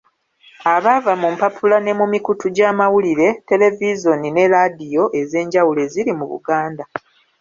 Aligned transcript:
Abaava 0.75 1.13
mu 1.21 1.27
mpapula 1.35 1.77
ne 1.81 1.93
mu 1.99 2.05
mikutu 2.13 2.45
gy’amawulire, 2.55 3.27
televizoni 3.49 4.27
ne 4.31 4.45
laadiyo 4.51 5.03
ez’enjawulo 5.19 5.79
eziri 5.87 6.11
mu 6.19 6.25
Buganda. 6.31 6.83